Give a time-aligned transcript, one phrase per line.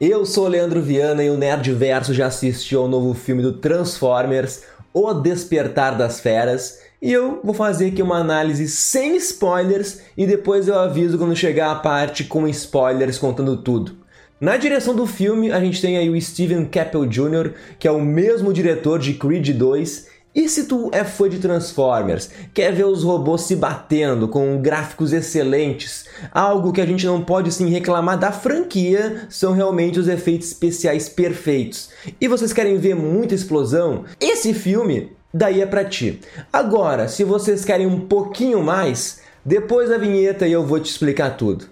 [0.00, 4.62] Eu sou o Leandro Viana e o Nerdverso já assistiu ao novo filme do Transformers,
[4.94, 10.68] O Despertar das Feras, e eu vou fazer aqui uma análise sem spoilers e depois
[10.68, 13.96] eu aviso quando chegar a parte com spoilers contando tudo.
[14.40, 18.00] Na direção do filme, a gente tem aí o Steven Cappell Jr., que é o
[18.00, 20.06] mesmo diretor de Creed 2,
[20.38, 25.12] e se tu é fã de Transformers, quer ver os robôs se batendo com gráficos
[25.12, 30.46] excelentes, algo que a gente não pode sim reclamar da franquia, são realmente os efeitos
[30.46, 31.90] especiais perfeitos.
[32.20, 34.04] E vocês querem ver muita explosão?
[34.20, 36.20] Esse filme daí é pra ti.
[36.52, 41.66] Agora, se vocês querem um pouquinho mais, depois da vinheta eu vou te explicar tudo.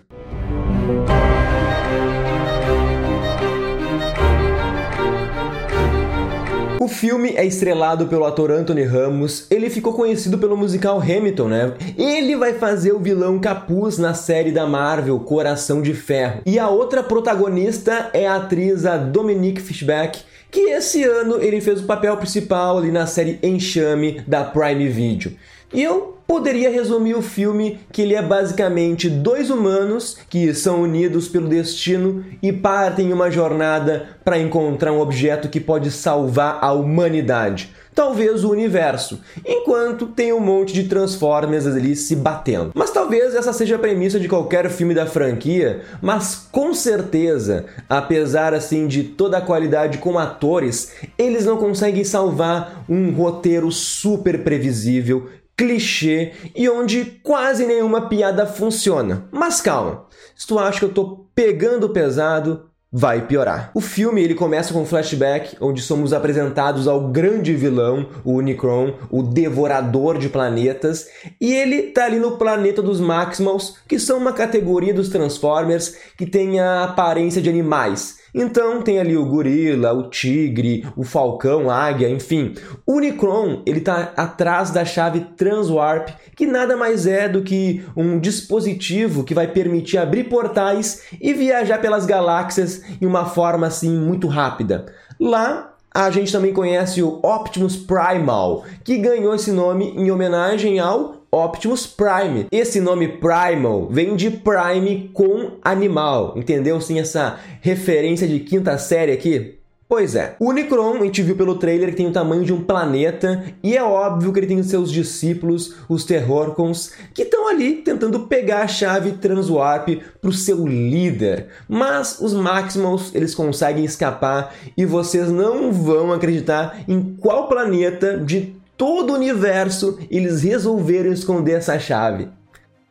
[6.96, 9.46] Filme é estrelado pelo ator Anthony Ramos.
[9.50, 11.74] Ele ficou conhecido pelo musical Hamilton, né?
[11.96, 16.40] Ele vai fazer o vilão Capuz na série da Marvel Coração de Ferro.
[16.46, 21.80] E a outra protagonista é a atriz a Dominique Fishback, que esse ano ele fez
[21.80, 25.32] o papel principal ali na série Enxame da Prime Video.
[25.74, 31.28] E eu poderia resumir o filme que ele é basicamente dois humanos que são unidos
[31.28, 36.72] pelo destino e partem em uma jornada para encontrar um objeto que pode salvar a
[36.72, 42.72] humanidade, talvez o universo, enquanto tem um monte de Transformers ali se batendo.
[42.74, 48.52] Mas talvez essa seja a premissa de qualquer filme da franquia, mas com certeza, apesar
[48.52, 55.28] assim de toda a qualidade com atores, eles não conseguem salvar um roteiro super previsível
[55.56, 59.28] clichê e onde quase nenhuma piada funciona.
[59.32, 63.70] Mas calma, se tu acha que eu tô pegando pesado, vai piorar.
[63.74, 68.94] O filme ele começa com um flashback onde somos apresentados ao grande vilão, o Unicron,
[69.10, 71.06] o devorador de planetas,
[71.40, 76.26] e ele tá ali no planeta dos Maximals, que são uma categoria dos Transformers que
[76.26, 78.18] tem a aparência de animais.
[78.38, 82.52] Então tem ali o gorila, o tigre, o falcão, a águia, enfim.
[82.84, 88.20] O Unicron, ele tá atrás da chave Transwarp, que nada mais é do que um
[88.20, 94.28] dispositivo que vai permitir abrir portais e viajar pelas galáxias em uma forma assim muito
[94.28, 94.84] rápida.
[95.18, 101.15] Lá a gente também conhece o Optimus Primal, que ganhou esse nome em homenagem ao
[101.30, 102.46] Optimus Prime.
[102.50, 106.80] Esse nome Primal vem de Prime com animal, entendeu?
[106.80, 109.56] Sim, essa referência de quinta série aqui.
[109.88, 112.60] Pois é, o Unicron, a gente viu pelo trailer que tem o tamanho de um
[112.60, 117.74] planeta, e é óbvio que ele tem os seus discípulos, os Terrorcons, que estão ali
[117.74, 119.88] tentando pegar a chave Transwarp
[120.20, 121.46] para o seu líder.
[121.68, 128.55] Mas os Maximals, eles conseguem escapar, e vocês não vão acreditar em qual planeta de
[128.76, 132.28] todo o universo eles resolveram esconder essa chave.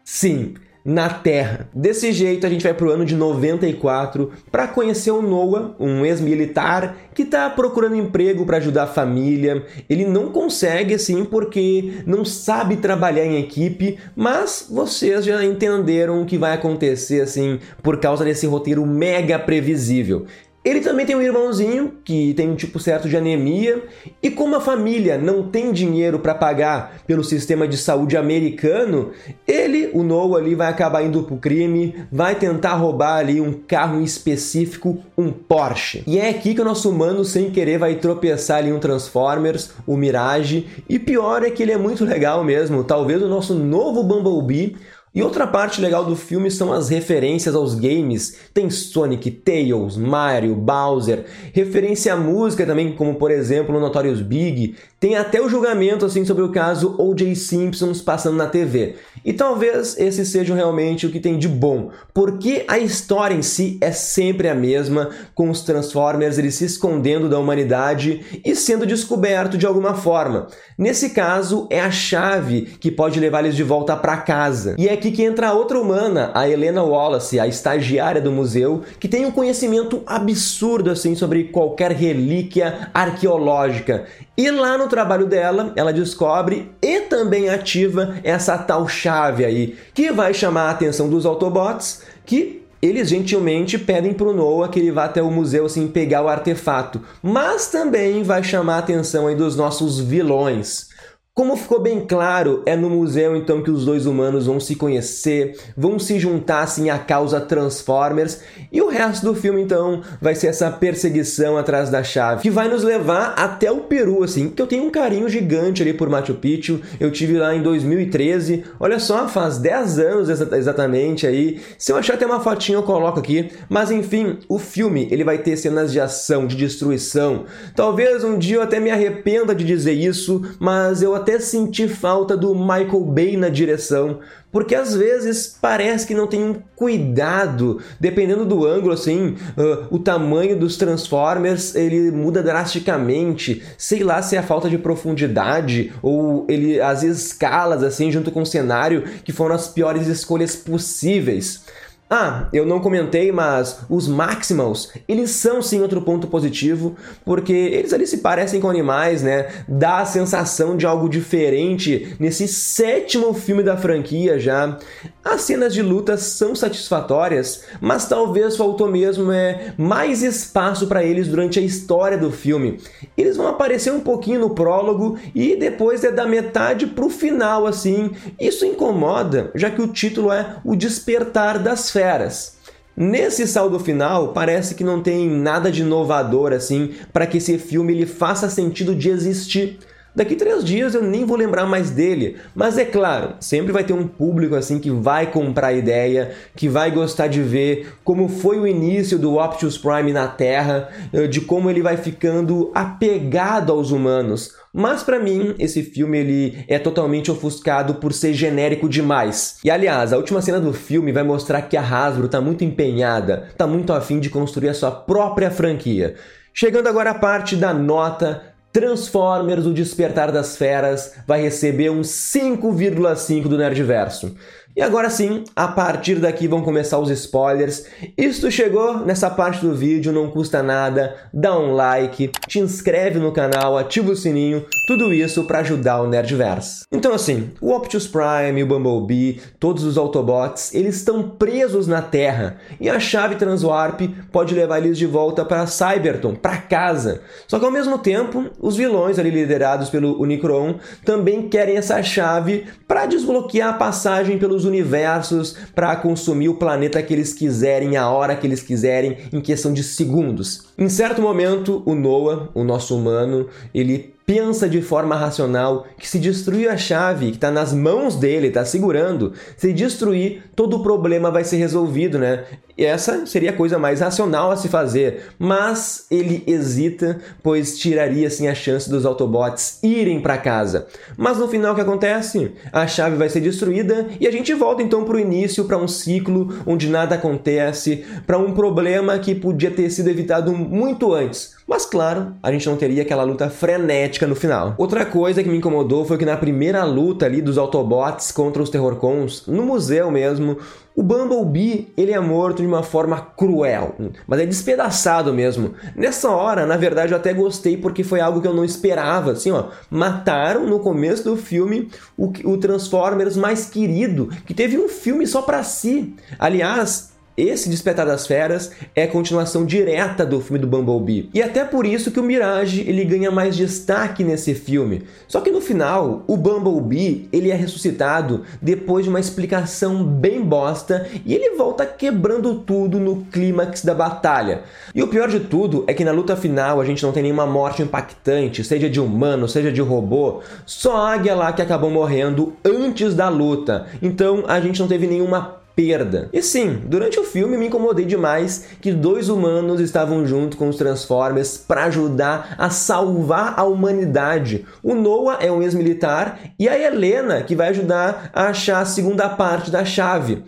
[0.03, 1.67] Sim, na Terra.
[1.73, 6.05] Desse jeito, a gente vai para o ano de 94 para conhecer o Noah, um
[6.05, 9.65] ex-militar que está procurando emprego para ajudar a família.
[9.89, 16.25] Ele não consegue assim porque não sabe trabalhar em equipe, mas vocês já entenderam o
[16.25, 20.27] que vai acontecer assim por causa desse roteiro mega previsível.
[20.65, 23.83] Ele também tem um irmãozinho que tem um tipo certo de anemia,
[24.21, 29.11] e como a família não tem dinheiro para pagar pelo sistema de saúde americano,
[29.47, 34.01] ele, o Noah ali vai acabar indo pro crime, vai tentar roubar ali um carro
[34.01, 36.01] específico, um Porsche.
[36.07, 39.95] E é aqui que o nosso humano sem querer vai tropeçar ali um Transformers, o
[39.95, 44.75] Mirage, e pior é que ele é muito legal mesmo, talvez o nosso novo Bumblebee
[45.15, 48.37] e outra parte legal do filme são as referências aos games.
[48.53, 54.75] Tem Sonic, Tails, Mario, Bowser, referência à música também, como por exemplo no Notorious Big.
[55.05, 57.35] Tem até o julgamento assim sobre o caso O.J.
[57.35, 58.95] Simpsons passando na TV.
[59.23, 63.77] E talvez esse seja realmente o que tem de bom, porque a história em si
[63.81, 69.59] é sempre a mesma, com os Transformers eles se escondendo da humanidade e sendo descoberto
[69.59, 70.47] de alguma forma.
[70.75, 74.75] Nesse caso, é a chave que pode levar eles de volta para casa.
[74.77, 78.81] E é aqui que entra a outra humana, a Helena Wallace, a estagiária do museu,
[78.99, 84.05] que tem um conhecimento absurdo assim sobre qualquer relíquia arqueológica.
[84.37, 90.09] E lá no trabalho dela, ela descobre e também ativa essa tal chave aí, que
[90.09, 94.91] vai chamar a atenção dos Autobots, que eles gentilmente pedem para o Noah que ele
[94.91, 99.35] vá até o museu assim pegar o artefato, mas também vai chamar a atenção aí
[99.35, 100.87] dos nossos vilões.
[101.35, 105.59] Como ficou bem claro, é no museu então que os dois humanos vão se conhecer,
[105.75, 108.39] vão se juntar assim à causa Transformers,
[108.71, 112.69] e o resto do filme então vai ser essa perseguição atrás da chave, que vai
[112.69, 116.35] nos levar até o Peru, assim, que eu tenho um carinho gigante ali por Machu
[116.35, 116.79] Picchu.
[117.01, 118.63] Eu tive lá em 2013.
[118.79, 121.59] Olha só, faz 10 anos exatamente aí.
[121.77, 125.39] Se eu achar até uma fotinha eu coloco aqui, mas enfim, o filme, ele vai
[125.39, 127.43] ter cenas de ação, de destruição.
[127.75, 132.37] Talvez um dia eu até me arrependa de dizer isso, mas eu até senti falta
[132.37, 134.19] do Michael Bay na direção,
[134.51, 139.97] porque às vezes parece que não tem um cuidado, dependendo do ângulo, assim, uh, o
[139.97, 143.63] tamanho dos Transformers ele muda drasticamente.
[143.75, 148.43] Sei lá se é a falta de profundidade ou ele as escalas assim junto com
[148.43, 151.63] o cenário que foram as piores escolhas possíveis.
[152.07, 157.93] Ah, eu não comentei, mas os Maximals, eles são sim outro ponto positivo, porque eles
[157.93, 159.47] ali se parecem com animais, né?
[159.67, 164.77] Dá a sensação de algo diferente nesse sétimo filme da franquia já.
[165.23, 171.27] As cenas de luta são satisfatórias, mas talvez faltou mesmo é mais espaço para eles
[171.27, 172.79] durante a história do filme.
[173.17, 178.11] Eles vão aparecer um pouquinho no prólogo e depois é da metade pro final assim.
[178.39, 182.57] Isso incomoda, já que o título é O Despertar das feras.
[182.97, 187.93] Nesse saldo final, parece que não tem nada de inovador assim para que esse filme
[187.93, 189.79] ele faça sentido de existir.
[190.15, 193.91] Daqui três dias eu nem vou lembrar mais dele, mas é claro, sempre vai ter
[193.91, 198.57] um público assim que vai comprar a ideia, que vai gostar de ver como foi
[198.57, 203.91] o início do Optimus Prime na Terra, eh, de como ele vai ficando apegado aos
[203.91, 204.55] humanos.
[204.73, 209.57] Mas para mim, esse filme ele é totalmente ofuscado por ser genérico demais.
[209.65, 213.49] E aliás, a última cena do filme vai mostrar que a Hasbro tá muito empenhada,
[213.57, 216.15] tá muito afim de construir a sua própria franquia.
[216.53, 223.43] Chegando agora à parte da nota Transformers O Despertar das Feras vai receber um 5,5
[223.43, 224.35] do Nerdverso.
[224.75, 227.85] E agora sim, a partir daqui vão começar os spoilers.
[228.17, 233.31] Isto chegou nessa parte do vídeo, não custa nada, dá um like, te inscreve no
[233.31, 236.83] canal, ativa o sininho, tudo isso para ajudar o Nerdverse.
[236.91, 242.57] Então assim, o Optimus Prime, o Bumblebee, todos os Autobots, eles estão presos na Terra
[242.77, 247.21] e a chave Transwarp pode levar eles de volta para Cybertron, para casa.
[247.47, 250.75] Só que ao mesmo tempo, os vilões ali liderados pelo Unicron
[251.05, 257.13] também querem essa chave para desbloquear a passagem pelos universos para consumir o planeta que
[257.13, 260.65] eles quiserem, a hora que eles quiserem, em questão de segundos.
[260.77, 266.17] Em certo momento, o Noah, o nosso humano, ele pensa de forma racional que se
[266.17, 271.29] destruir a chave que está nas mãos dele, está segurando, se destruir, todo o problema
[271.29, 272.43] vai ser resolvido, né?
[272.77, 278.27] E essa seria a coisa mais racional a se fazer, mas ele hesita, pois tiraria
[278.27, 280.87] assim a chance dos Autobots irem para casa.
[281.15, 282.51] Mas no final o que acontece?
[282.73, 285.87] A chave vai ser destruída e a gente volta então para o início, para um
[285.87, 291.55] ciclo onde nada acontece, para um problema que podia ter sido evitado muito antes.
[291.65, 294.75] Mas claro, a gente não teria aquela luta frenética no final.
[294.77, 298.69] Outra coisa que me incomodou foi que na primeira luta ali dos Autobots contra os
[298.69, 300.57] Terrorcons, no museu mesmo,
[300.95, 303.95] o Bumblebee, ele é morto de uma forma cruel,
[304.25, 305.73] mas é despedaçado mesmo.
[305.93, 309.51] Nessa hora, na verdade, eu até gostei porque foi algo que eu não esperava, assim,
[309.51, 309.65] ó.
[309.89, 315.41] Mataram no começo do filme o, o Transformers mais querido, que teve um filme só
[315.41, 316.15] para si.
[316.39, 321.29] Aliás, esse Despertar das Feras é a continuação direta do filme do Bumblebee.
[321.33, 325.03] E até por isso que o Mirage ele ganha mais destaque nesse filme.
[325.27, 331.07] Só que no final, o Bumblebee ele é ressuscitado depois de uma explicação bem bosta
[331.25, 334.61] e ele volta quebrando tudo no clímax da batalha.
[334.93, 337.45] E o pior de tudo é que na luta final a gente não tem nenhuma
[337.45, 342.53] morte impactante, seja de humano, seja de robô, só a águia lá que acabou morrendo
[342.63, 343.87] antes da luta.
[344.01, 346.29] Então a gente não teve nenhuma perda.
[346.31, 350.77] E sim, durante o filme me incomodei demais que dois humanos estavam junto com os
[350.77, 354.65] Transformers para ajudar a salvar a humanidade.
[354.81, 359.27] O Noah é um ex-militar e a Helena que vai ajudar a achar a segunda
[359.29, 360.43] parte da chave.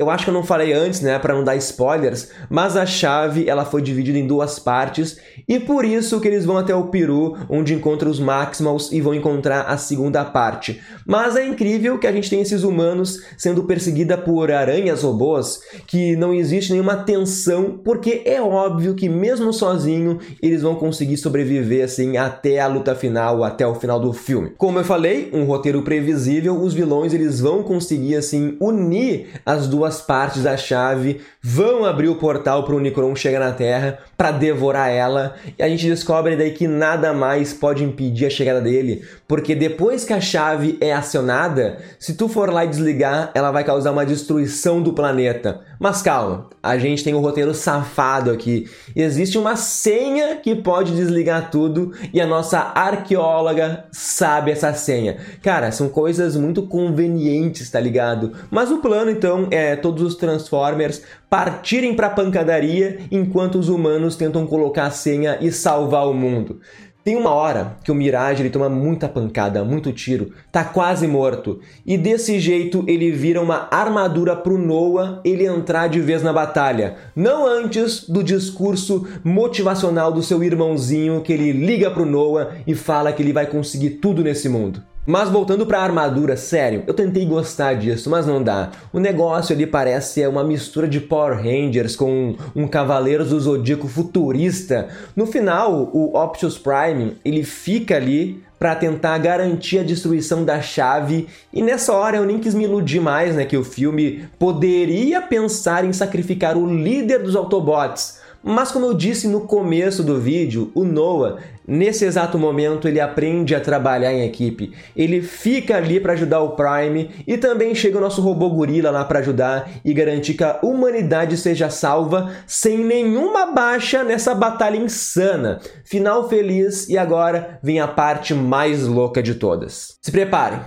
[0.00, 3.46] Eu acho que eu não falei antes, né, para não dar spoilers, mas a chave
[3.46, 7.36] ela foi dividida em duas partes e por isso que eles vão até o Peru,
[7.50, 10.80] onde encontram os Maximals e vão encontrar a segunda parte.
[11.06, 16.16] Mas é incrível que a gente tem esses humanos sendo perseguida por aranhas robôs, que
[16.16, 22.16] não existe nenhuma tensão, porque é óbvio que mesmo sozinho eles vão conseguir sobreviver assim
[22.16, 24.54] até a luta final, até o final do filme.
[24.56, 29.89] Como eu falei, um roteiro previsível, os vilões eles vão conseguir assim unir as duas
[29.90, 34.30] duas partes da chave vão abrir o portal para o Unicron chegar na Terra para
[34.30, 39.02] devorar ela, e a gente descobre daí que nada mais pode impedir a chegada dele,
[39.26, 43.64] porque depois que a chave é acionada, se tu for lá e desligar, ela vai
[43.64, 45.62] causar uma destruição do planeta.
[45.78, 48.68] Mas calma, a gente tem um roteiro safado aqui.
[48.94, 55.16] Existe uma senha que pode desligar tudo e a nossa arqueóloga sabe essa senha.
[55.42, 58.32] Cara, são coisas muito convenientes, tá ligado?
[58.50, 64.46] Mas o plano então é todos os Transformers partirem para pancadaria enquanto os humanos tentam
[64.46, 66.60] colocar a senha e salvar o mundo.
[67.02, 71.58] Tem uma hora que o Mirage ele toma muita pancada, muito tiro, tá quase morto.
[71.86, 76.96] E desse jeito ele vira uma armadura pro Noah ele entrar de vez na batalha.
[77.16, 83.12] Não antes do discurso motivacional do seu irmãozinho que ele liga pro Noah e fala
[83.12, 84.82] que ele vai conseguir tudo nesse mundo.
[85.06, 88.70] Mas voltando para a armadura, sério, eu tentei gostar disso, mas não dá.
[88.92, 94.88] O negócio ali parece uma mistura de Power Rangers com um Cavaleiros do Zodíaco futurista.
[95.16, 101.28] No final, o Optimus Prime, ele fica ali para tentar garantir a destruição da chave.
[101.50, 105.82] E nessa hora eu nem quis me iludir mais, né, que o filme poderia pensar
[105.82, 110.82] em sacrificar o líder dos Autobots mas como eu disse no começo do vídeo, o
[110.82, 111.36] Noah,
[111.68, 114.72] nesse exato momento, ele aprende a trabalhar em equipe.
[114.96, 119.04] Ele fica ali para ajudar o Prime e também chega o nosso robô gorila lá
[119.04, 125.60] para ajudar e garantir que a humanidade seja salva sem nenhuma baixa nessa batalha insana.
[125.84, 129.98] Final feliz e agora vem a parte mais louca de todas.
[130.02, 130.60] Se preparem,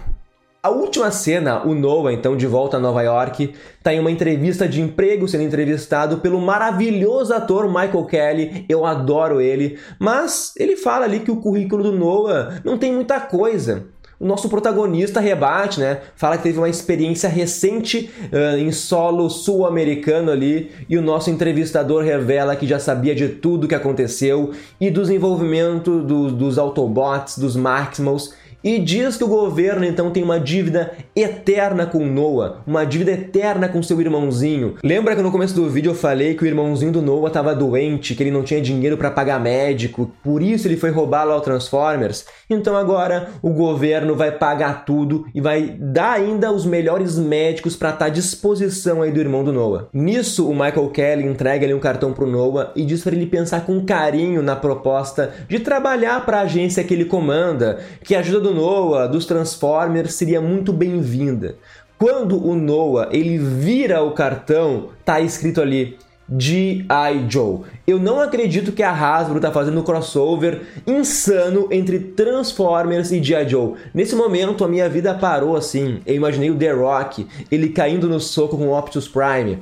[0.63, 4.65] a última cena, o Noah, então de volta a Nova York, está em uma entrevista
[4.65, 8.65] de emprego sendo entrevistado pelo maravilhoso ator Michael Kelly.
[8.69, 13.19] Eu adoro ele, mas ele fala ali que o currículo do Noah não tem muita
[13.19, 13.87] coisa.
[14.17, 15.99] O nosso protagonista rebate, né?
[16.15, 22.05] Fala que teve uma experiência recente uh, em solo sul-americano ali, e o nosso entrevistador
[22.05, 27.57] revela que já sabia de tudo que aconteceu e do desenvolvimento do, dos Autobots, dos
[27.57, 33.11] Maximals e diz que o governo então tem uma dívida eterna com Noah, uma dívida
[33.11, 34.75] eterna com seu irmãozinho.
[34.83, 38.15] Lembra que no começo do vídeo eu falei que o irmãozinho do Noah estava doente,
[38.15, 42.25] que ele não tinha dinheiro para pagar médico, por isso ele foi roubá-lo ao Transformers?
[42.49, 47.89] Então agora o governo vai pagar tudo e vai dar ainda os melhores médicos para
[47.89, 49.87] estar tá à disposição aí do irmão do Noah.
[49.93, 53.65] Nisso o Michael Kelly entrega ali um cartão pro Noah e diz para ele pensar
[53.65, 58.52] com carinho na proposta de trabalhar para a agência que ele comanda, que ajuda do
[58.53, 61.55] Noah, dos Transformers, seria muito bem-vinda.
[61.97, 65.97] Quando o Noah ele vira o cartão, tá escrito ali
[66.37, 67.25] G.I.
[67.29, 67.61] Joe.
[67.85, 73.49] Eu não acredito que a Hasbro tá fazendo um crossover insano entre Transformers e G.I.
[73.49, 73.73] Joe.
[73.93, 76.01] Nesse momento a minha vida parou assim.
[76.05, 79.59] Eu imaginei o The Rock, ele caindo no soco com o Optimus Prime.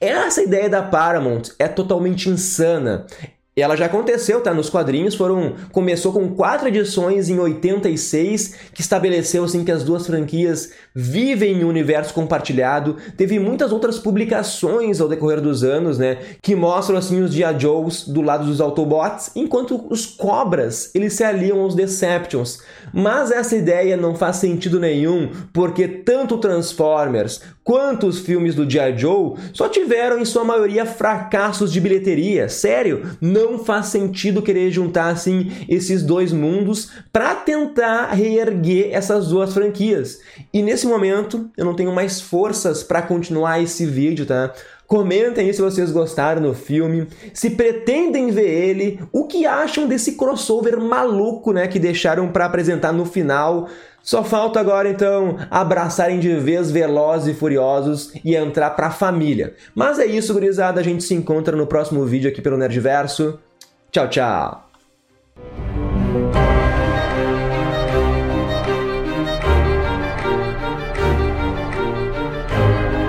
[0.00, 3.06] Essa ideia da Paramount é totalmente insana.
[3.54, 4.54] E ela já aconteceu, tá?
[4.54, 10.06] Nos quadrinhos foram começou com quatro edições em 86 que estabeleceu assim que as duas
[10.06, 12.96] franquias vivem em um universo compartilhado.
[13.14, 18.08] Teve muitas outras publicações ao decorrer dos anos, né, que mostram assim os Dia Joes
[18.08, 22.62] do lado dos Autobots, enquanto os Cobras eles se aliam aos Decepticons.
[22.90, 28.98] Mas essa ideia não faz sentido nenhum, porque tanto Transformers quanto os filmes do G.I.
[28.98, 32.48] Joe só tiveram em sua maioria fracassos de bilheteria.
[32.48, 39.28] Sério, não não faz sentido querer juntar assim esses dois mundos para tentar reerguer essas
[39.28, 40.20] duas franquias.
[40.52, 44.52] E nesse momento eu não tenho mais forças para continuar esse vídeo, tá?
[44.92, 50.16] Comentem aí se vocês gostaram do filme, se pretendem ver ele, o que acham desse
[50.16, 53.70] crossover maluco, né, que deixaram para apresentar no final.
[54.02, 59.54] Só falta agora então abraçarem de vez Velozes e Furiosos e entrar pra família.
[59.74, 63.38] Mas é isso, gurizada, a gente se encontra no próximo vídeo aqui pelo Nerdverso.
[63.90, 64.71] Tchau, tchau!